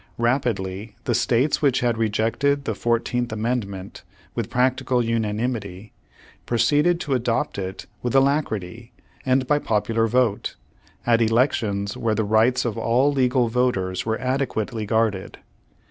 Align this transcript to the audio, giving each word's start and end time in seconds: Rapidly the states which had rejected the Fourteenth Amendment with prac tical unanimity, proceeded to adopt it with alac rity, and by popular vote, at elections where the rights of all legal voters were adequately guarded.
Rapidly 0.17 0.95
the 1.03 1.13
states 1.13 1.61
which 1.61 1.81
had 1.81 1.95
rejected 1.95 2.65
the 2.65 2.73
Fourteenth 2.73 3.31
Amendment 3.31 4.01
with 4.33 4.49
prac 4.49 4.75
tical 4.77 5.05
unanimity, 5.05 5.93
proceeded 6.47 6.99
to 7.01 7.13
adopt 7.13 7.59
it 7.59 7.85
with 8.01 8.15
alac 8.15 8.45
rity, 8.45 8.93
and 9.27 9.45
by 9.45 9.59
popular 9.59 10.07
vote, 10.07 10.55
at 11.05 11.21
elections 11.21 11.95
where 11.95 12.15
the 12.15 12.23
rights 12.23 12.65
of 12.65 12.79
all 12.79 13.13
legal 13.13 13.47
voters 13.47 14.03
were 14.03 14.19
adequately 14.19 14.87
guarded. 14.87 15.37